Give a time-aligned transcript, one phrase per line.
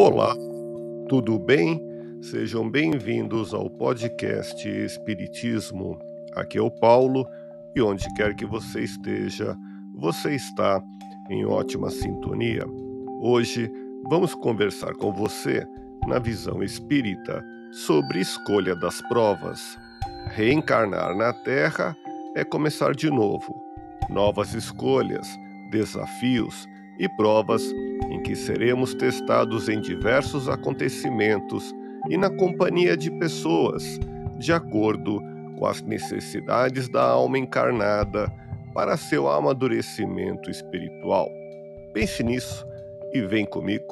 [0.00, 0.32] Olá,
[1.08, 1.82] tudo bem?
[2.22, 5.98] Sejam bem-vindos ao podcast Espiritismo.
[6.36, 7.26] Aqui é o Paulo
[7.74, 9.56] e onde quer que você esteja,
[9.96, 10.80] você está
[11.28, 12.64] em ótima sintonia.
[13.20, 13.68] Hoje
[14.08, 15.66] vamos conversar com você
[16.06, 19.76] na visão espírita sobre escolha das provas.
[20.28, 21.96] Reencarnar na Terra
[22.36, 23.52] é começar de novo.
[24.08, 25.26] Novas escolhas,
[25.72, 27.62] desafios e provas
[28.10, 31.74] em que seremos testados em diversos acontecimentos
[32.08, 33.98] e na companhia de pessoas,
[34.38, 35.20] de acordo
[35.58, 38.32] com as necessidades da alma encarnada
[38.74, 41.28] para seu amadurecimento espiritual.
[41.92, 42.64] Pense nisso
[43.12, 43.87] e vem comigo.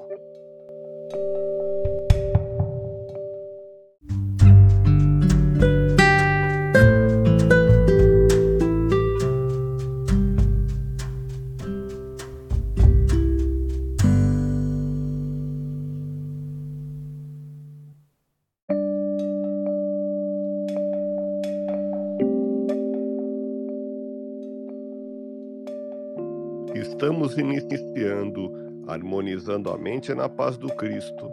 [26.88, 31.30] Estamos iniciando, harmonizando a mente na paz do Cristo,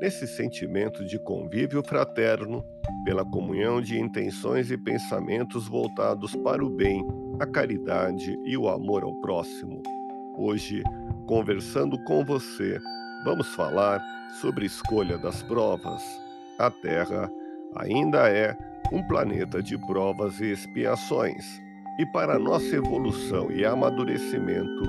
[0.00, 2.64] nesse sentimento de convívio fraterno,
[3.04, 7.04] pela comunhão de intenções e pensamentos voltados para o bem,
[7.40, 9.82] a caridade e o amor ao próximo.
[10.38, 10.84] Hoje,
[11.26, 12.78] conversando com você,
[13.24, 14.00] vamos falar
[14.40, 16.02] sobre escolha das provas.
[16.58, 17.28] A Terra
[17.74, 18.56] ainda é
[18.92, 21.60] um planeta de provas e expiações
[21.98, 24.84] e para nossa evolução e amadurecimento,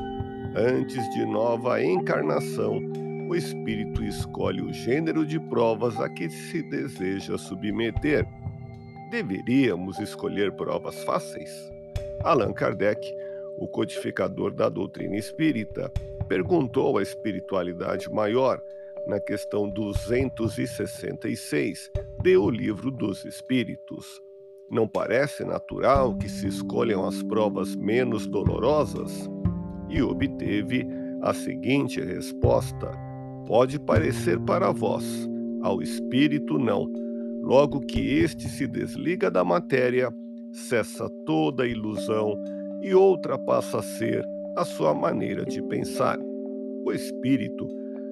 [0.56, 2.80] antes de nova encarnação,
[3.30, 8.26] o espírito escolhe o gênero de provas a que se deseja submeter.
[9.10, 11.52] Deveríamos escolher provas fáceis?
[12.24, 13.06] Allan Kardec,
[13.58, 15.92] o codificador da doutrina espírita,
[16.28, 18.62] perguntou à espiritualidade maior
[19.08, 21.92] na questão 266
[22.22, 24.22] de O Livro dos Espíritos.
[24.70, 29.30] Não parece natural que se escolham as provas menos dolorosas?
[29.90, 30.88] E obteve
[31.22, 32.92] a seguinte resposta:
[33.46, 35.30] Pode parecer para vós,
[35.62, 36.92] ao espírito não.
[37.42, 40.10] Logo que este se desliga da matéria,
[40.52, 42.36] cessa toda ilusão
[42.82, 44.24] e outra passa a ser
[44.56, 46.18] a sua maneira de pensar.
[46.86, 47.68] O espírito,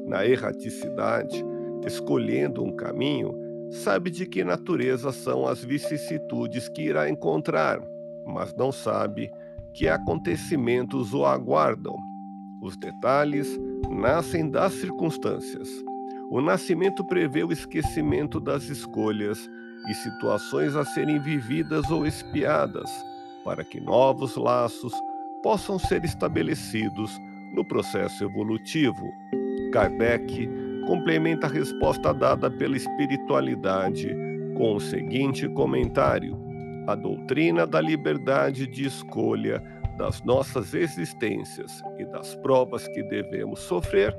[0.06, 1.44] na erraticidade,
[1.86, 3.34] escolhendo um caminho,
[3.72, 7.80] sabe de que natureza são as vicissitudes que irá encontrar,
[8.26, 9.32] mas não sabe
[9.74, 11.96] que acontecimentos o aguardam.
[12.62, 13.60] Os detalhes
[13.90, 15.70] nascem das circunstâncias.
[16.30, 19.50] O nascimento prevê o esquecimento das escolhas
[19.90, 22.90] e situações a serem vividas ou espiadas,
[23.44, 24.94] para que novos laços
[25.42, 27.18] possam ser estabelecidos
[27.54, 29.12] no processo evolutivo.
[29.72, 30.48] Kardec
[30.92, 34.14] complementa a resposta dada pela espiritualidade
[34.58, 36.38] com o seguinte comentário:
[36.86, 39.64] A doutrina da liberdade de escolha
[39.98, 44.14] das nossas existências e das provas que devemos sofrer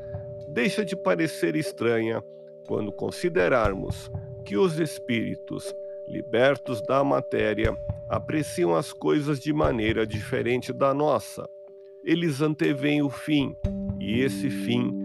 [0.48, 2.24] deixa de parecer estranha
[2.66, 4.10] quando considerarmos
[4.42, 5.74] que os espíritos,
[6.08, 7.76] libertos da matéria,
[8.08, 11.46] apreciam as coisas de maneira diferente da nossa.
[12.02, 13.54] Eles anteveem o fim,
[14.00, 15.01] e esse fim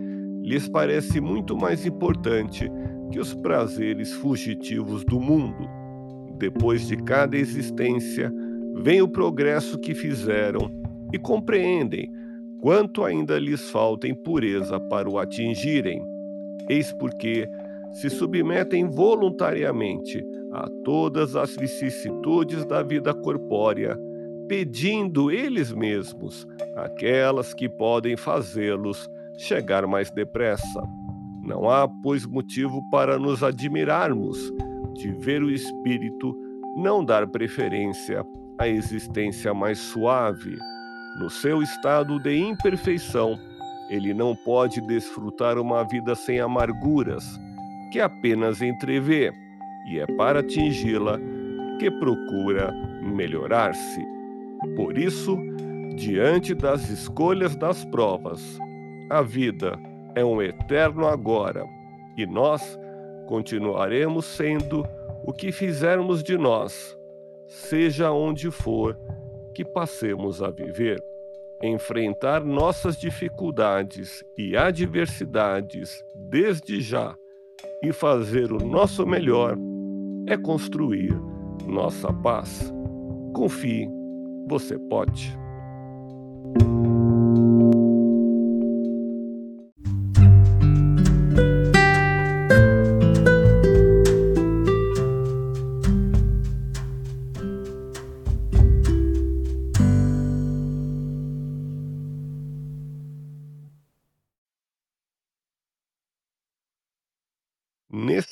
[0.48, 2.72] lhes parece muito mais importante
[3.12, 5.68] que os prazeres fugitivos do mundo.
[6.38, 8.32] Depois de cada existência,
[8.82, 10.72] vem o progresso que fizeram
[11.12, 12.10] e compreendem
[12.62, 16.02] quanto ainda lhes falta em pureza para o atingirem.
[16.70, 17.46] Eis porque
[17.92, 24.00] se submetem voluntariamente a todas as vicissitudes da vida corpórea,
[24.48, 30.82] pedindo eles mesmos aquelas que podem fazê-los chegar mais depressa.
[31.42, 34.52] Não há, pois, motivo para nos admirarmos
[34.94, 36.36] de ver o espírito
[36.76, 38.26] não dar preferência
[38.60, 40.58] à existência mais suave.
[41.20, 43.38] No seu estado de imperfeição,
[43.90, 47.40] ele não pode desfrutar uma vida sem amarguras,
[47.92, 49.32] que apenas entrevê,
[49.90, 51.20] e é para atingi-la
[51.80, 54.06] que procura melhorar-se.
[54.76, 55.38] Por isso,
[55.96, 58.60] diante das escolhas das provas,
[59.10, 59.80] a vida
[60.16, 61.66] é um eterno agora
[62.18, 62.78] e nós
[63.28, 64.86] continuaremos sendo
[65.24, 66.98] o que fizermos de nós,
[67.48, 68.98] seja onde for
[69.54, 71.04] que passemos a viver.
[71.62, 77.16] Enfrentar nossas dificuldades e adversidades desde já
[77.84, 79.58] e fazer o nosso melhor
[80.28, 81.14] é construir
[81.66, 82.72] nossa paz.
[83.34, 83.90] Confie,
[84.48, 85.47] você pode.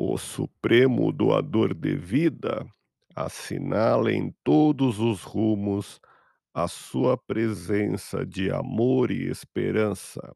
[0.00, 2.64] O Supremo Doador de Vida
[3.16, 6.00] assinala em todos os rumos
[6.54, 10.32] a sua presença de amor e esperança.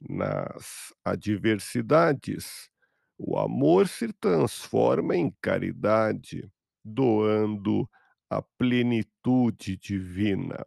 [0.00, 2.70] Nas adversidades,
[3.18, 6.50] o amor se transforma em caridade,
[6.82, 7.86] doando
[8.30, 10.64] a plenitude divina.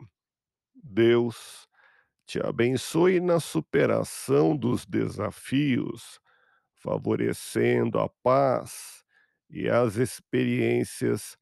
[0.76, 1.68] Deus
[2.28, 6.22] te abençoe na superação dos desafios
[6.82, 9.04] favorecendo a paz
[9.50, 11.38] e as experiências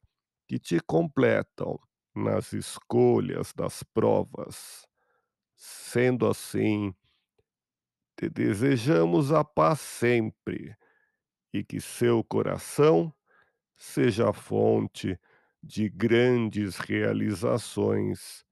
[0.46, 1.78] que te completam
[2.14, 4.86] nas escolhas das provas.
[5.56, 6.94] Sendo assim,
[8.16, 10.76] te desejamos a paz sempre
[11.52, 13.12] e que seu coração
[13.76, 15.18] seja fonte
[15.62, 18.44] de grandes realizações,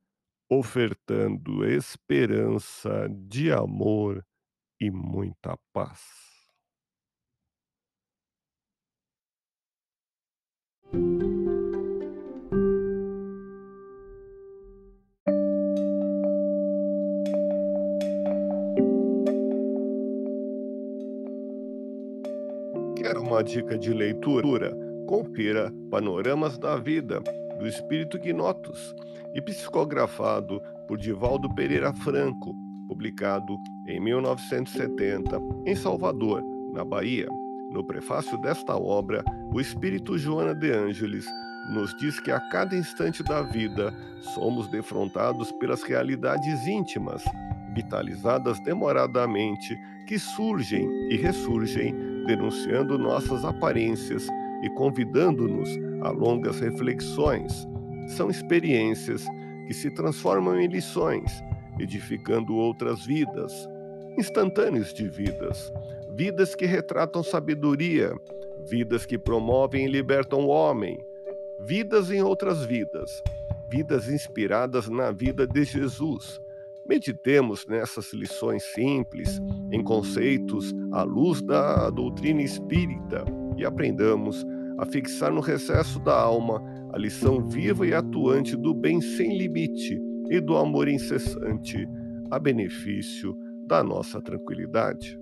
[0.50, 4.24] ofertando esperança de amor
[4.80, 6.27] e muita paz.
[10.90, 10.98] Quer
[23.18, 24.74] uma dica de leitura?
[25.06, 27.20] Confira Panoramas da Vida,
[27.58, 28.94] do Espírito Gnotos,
[29.34, 32.54] e psicografado por Divaldo Pereira Franco,
[32.88, 36.42] publicado em 1970, em Salvador,
[36.72, 37.28] na Bahia.
[37.70, 39.22] No prefácio desta obra,
[39.52, 41.26] o Espírito Joana de Ângeles
[41.70, 43.92] nos diz que a cada instante da vida
[44.34, 47.22] somos defrontados pelas realidades íntimas,
[47.74, 49.76] vitalizadas demoradamente,
[50.06, 51.94] que surgem e ressurgem
[52.26, 54.26] denunciando nossas aparências
[54.62, 55.68] e convidando-nos
[56.02, 57.68] a longas reflexões.
[58.08, 59.26] São experiências
[59.66, 61.30] que se transformam em lições,
[61.78, 63.52] edificando outras vidas,
[64.18, 65.70] instantâneos de vidas,
[66.18, 68.12] vidas que retratam sabedoria,
[68.68, 70.98] vidas que promovem e libertam o homem,
[71.60, 73.22] vidas em outras vidas,
[73.70, 76.40] vidas inspiradas na vida de Jesus
[76.88, 83.26] Meditemos nessas lições simples, em conceitos à luz da doutrina espírita
[83.58, 84.42] e aprendamos
[84.78, 86.62] a fixar no recesso da alma
[86.94, 90.00] a lição viva e atuante do bem sem limite
[90.30, 91.86] e do amor incessante,
[92.30, 93.36] a benefício
[93.66, 95.20] da nossa tranquilidade.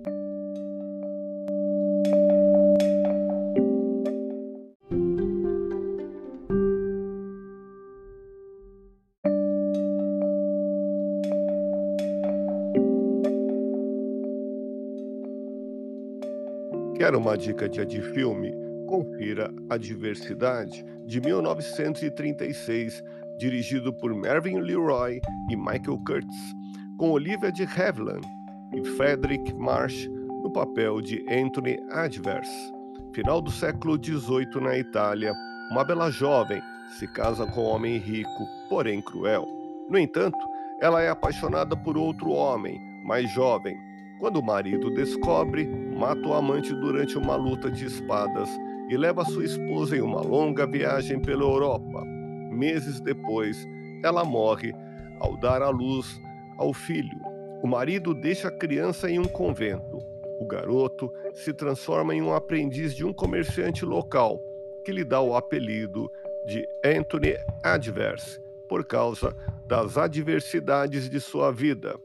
[17.07, 18.51] Quer uma dica de filme?
[18.85, 23.01] Confira A Diversidade, de 1936,
[23.37, 26.53] dirigido por Mervyn LeRoy e Michael Curtis,
[26.97, 28.27] com Olivia de Havilland
[28.75, 30.05] e Frederick Marsh
[30.43, 32.73] no papel de Anthony Adverse.
[33.13, 35.31] Final do século XVIII na Itália,
[35.71, 36.61] uma bela jovem
[36.99, 39.47] se casa com um homem rico, porém cruel.
[39.89, 40.37] No entanto,
[40.81, 43.77] ela é apaixonada por outro homem, mais jovem.
[44.19, 48.47] Quando o marido descobre, mata o amante durante uma luta de espadas
[48.87, 52.03] e leva sua esposa em uma longa viagem pela Europa.
[52.51, 53.57] Meses depois,
[54.03, 54.73] ela morre
[55.19, 56.21] ao dar à luz
[56.57, 57.19] ao filho.
[57.63, 59.97] O marido deixa a criança em um convento.
[60.39, 64.39] O garoto se transforma em um aprendiz de um comerciante local,
[64.85, 66.09] que lhe dá o apelido
[66.45, 68.39] de Anthony Adverse,
[68.69, 69.35] por causa
[69.65, 71.99] das adversidades de sua vida.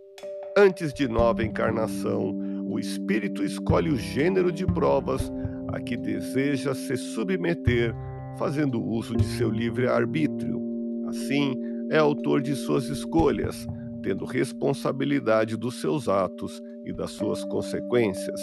[0.56, 2.34] Antes de nova encarnação,
[2.72, 5.30] o espírito escolhe o gênero de provas
[5.68, 7.94] a que deseja se submeter,
[8.38, 10.58] fazendo uso de seu livre-arbítrio.
[11.06, 11.54] Assim,
[11.90, 13.66] é autor de suas escolhas,
[14.02, 18.40] tendo responsabilidade dos seus atos e das suas consequências.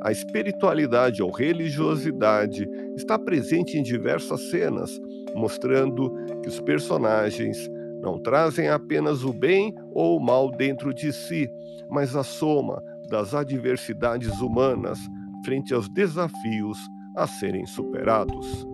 [0.00, 4.96] A espiritualidade ou religiosidade está presente em diversas cenas,
[5.34, 6.08] mostrando
[6.40, 7.68] que os personagens
[8.00, 11.50] não trazem apenas o bem ou o mal dentro de si,
[11.90, 12.80] mas a soma
[13.12, 14.98] das adversidades humanas
[15.44, 16.78] frente aos desafios
[17.14, 18.66] a serem superados.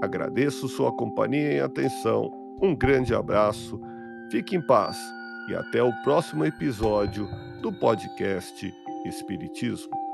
[0.00, 2.30] Agradeço sua companhia e atenção.
[2.62, 3.80] Um grande abraço.
[4.30, 4.96] Fique em paz
[5.50, 7.28] e até o próximo episódio
[7.60, 8.72] do podcast
[9.04, 10.05] Espiritismo.